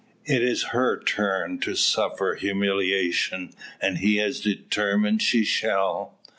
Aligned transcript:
It 0.25 0.41
is 0.41 0.69
her 0.73 0.97
turn 0.99 1.59
to 1.59 1.75
suffer 1.75 2.33
humiliation, 2.33 3.53
and 3.79 3.99
he 3.99 4.15
has 4.17 4.39
determined 4.39 5.21
she 5.21 5.45
shall. 5.45 6.17